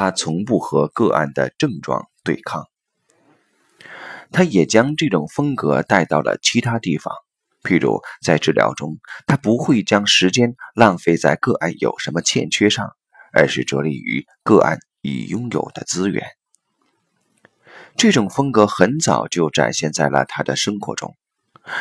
[0.00, 2.64] 他从不和个案的症状对抗。
[4.32, 7.12] 他也将这种风格带到了其他地方，
[7.62, 12.96] 譬如在治疗中，他不会将时间浪费在个案有什么欠缺上，
[13.34, 16.26] 而是着力于个案已拥有的资源。
[17.94, 21.14] 这种风格很早就展现在了他的生活中。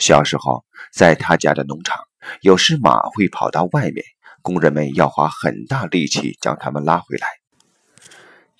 [0.00, 2.00] 小时候，在他家的农场，
[2.40, 4.04] 有时马会跑到外面，
[4.42, 7.39] 工人们要花很大力气将它们拉回来。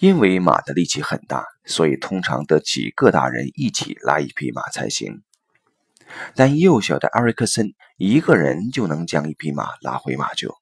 [0.01, 5.23] 因为马的力气很大，所以通常得几个大人一起拉一匹马才行。
[6.35, 10.57] 但幼小的艾瑞克森一个人就能将一匹马拉回马厩。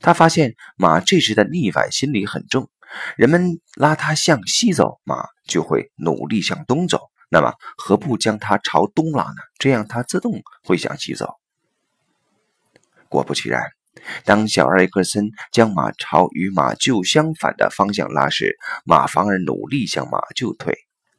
[0.00, 2.70] 他发现马这时的逆反心理很重，
[3.18, 7.10] 人们拉它向西走，马就会努力向东走。
[7.28, 9.36] 那么，何不将它朝东拉呢？
[9.58, 11.34] 这样它自动会向西走。
[13.10, 13.62] 果不其然，
[14.24, 20.78] 当小艾克森将马朝与马厩相反的方向拉时，马反而努力向马厩退。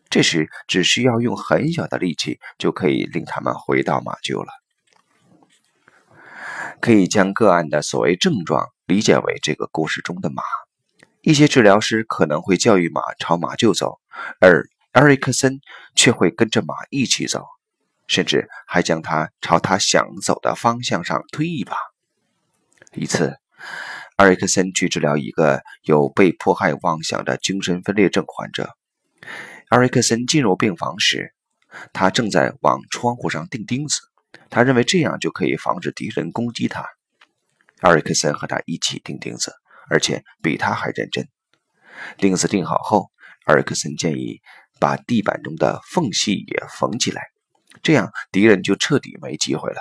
[0.09, 4.51] 这时，只需要用很小的力气，就可以令他们回到马厩了。
[6.79, 10.41] 可以将个案的所谓症状理解为这个故事中的马。
[11.21, 13.99] 一些治疗师可能会教育马朝马厩走，
[14.39, 15.61] 而埃瑞克森
[15.95, 17.45] 却会跟着马一起走，
[18.07, 21.75] 甚至还将它朝他想走的方向上推一把。
[22.95, 23.35] 一次，
[24.17, 28.69] 埃瑞克森去治疗一个有被迫害妄想的精神分裂症患者。
[29.69, 31.33] 埃瑞克森进入病房时，
[31.93, 33.99] 他正在往窗户上钉钉子，
[34.49, 36.85] 他认为这样就可以防止敌人攻击他。
[37.81, 39.53] 埃瑞克森和他一起钉钉子，
[39.89, 41.27] 而且比他还认真。
[42.17, 43.11] 钉子钉好后，
[43.45, 44.41] 埃瑞克森建议。
[44.79, 47.21] 把地板中的缝隙也缝起来，
[47.83, 49.79] 这样敌人就彻底没机会了。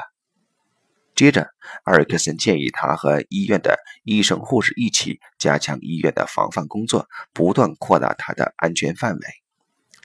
[1.20, 1.50] 接着，
[1.84, 9.20] 阿尔克森建议他和医院的医生、护士一起加强医院的防范工作，不断扩大他的安全范围。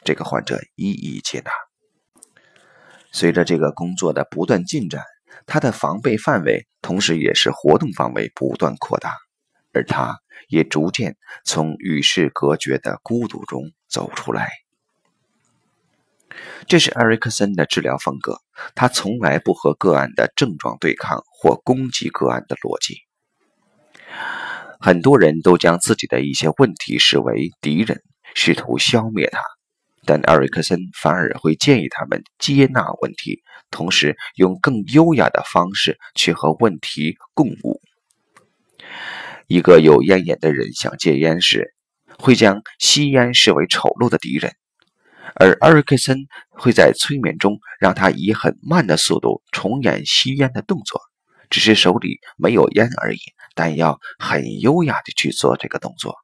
[0.03, 1.51] 这个患者一一接纳。
[3.13, 5.05] 随着这个工作的不断进展，
[5.45, 9.15] 他的防备范围同时也是活动范围不断扩大，
[9.71, 11.15] 而他也逐渐
[11.45, 14.64] 从与世隔绝的孤独中走出来。
[16.67, 18.39] 这是艾瑞克森的治疗风格，
[18.73, 22.97] 他从来不和个案的症状对抗或攻击个案的逻辑。
[24.79, 28.01] 很多人都将自己的一些问题视为敌人，
[28.33, 29.39] 试图消灭他，
[30.05, 33.41] 但艾瑞克森反而会建议他们接纳问题，
[33.71, 37.81] 同时用更优雅的方式去和问题共舞。
[39.47, 41.73] 一个有烟瘾的人想戒烟时，
[42.17, 44.53] 会将吸烟视为丑陋的敌人。
[45.37, 46.17] 而阿瑞克森
[46.49, 51.01] 会在催眠中让他以很慢的速度重演吸烟的动作，
[51.49, 53.19] 只是手里没有烟而已，
[53.53, 56.15] 但要很优雅地去做这个动作。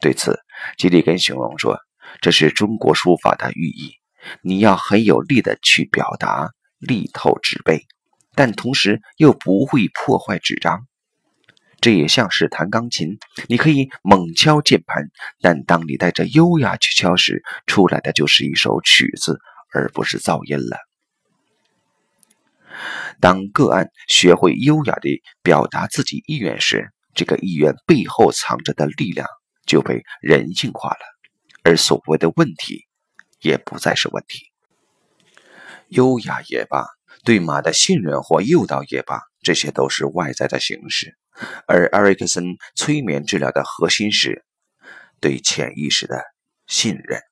[0.00, 0.40] 对此，
[0.76, 1.78] 吉利根形容说
[2.20, 3.94] ：“这是中国书法的寓意，
[4.42, 7.86] 你要很有力的去表达，力透纸背，
[8.34, 10.86] 但同时又不会破坏纸张。”
[11.82, 15.10] 这也像是弹钢琴，你可以猛敲键盘，
[15.40, 19.40] 但当你带着优雅去敲时，出来的就是一首曲子，
[19.74, 20.78] 而不是噪音了。
[23.20, 29.26] 当个案学会优雅地表达自己意愿时，这个意愿背后藏着的力量
[29.66, 31.00] 就被人性化了，
[31.64, 32.86] 而所谓的问题
[33.40, 34.46] 也不再是问题。
[35.88, 36.86] 优雅也罢，
[37.24, 41.16] 对马的信任或诱导也罢，这些都是外在的形式。
[41.66, 44.44] 而艾瑞克森催眠治疗的核心是
[45.20, 46.22] 对潜意识的
[46.66, 47.31] 信任。